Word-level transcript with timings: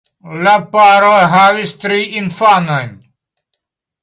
La 0.47 0.53
paro 0.75 1.11
havis 1.33 1.75
tri 1.85 2.01
infanojn. 2.23 2.91